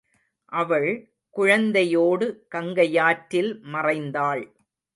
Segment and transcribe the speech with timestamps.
[0.51, 0.89] அவள்
[1.29, 4.43] குழந்தை யோடு கங்கையாற்றில் மறைந்தாள்.